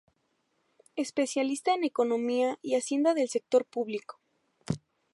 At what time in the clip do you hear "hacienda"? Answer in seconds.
2.73-3.13